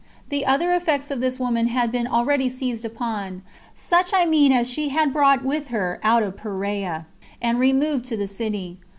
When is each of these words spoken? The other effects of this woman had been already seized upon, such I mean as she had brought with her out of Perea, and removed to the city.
The 0.29 0.47
other 0.47 0.73
effects 0.73 1.11
of 1.11 1.19
this 1.21 1.39
woman 1.39 1.67
had 1.67 1.91
been 1.91 2.07
already 2.07 2.49
seized 2.49 2.83
upon, 2.85 3.43
such 3.75 4.15
I 4.15 4.25
mean 4.25 4.51
as 4.51 4.67
she 4.67 4.89
had 4.89 5.13
brought 5.13 5.45
with 5.45 5.67
her 5.67 5.99
out 6.01 6.23
of 6.23 6.35
Perea, 6.37 7.05
and 7.39 7.59
removed 7.59 8.05
to 8.05 8.17
the 8.17 8.27
city. 8.27 8.79